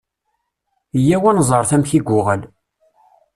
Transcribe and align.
Yya-w 1.05 1.23
ad 1.29 1.35
neẓret 1.35 1.71
amek 1.75 1.91
i 1.97 1.99
yuɣal. 2.07 2.41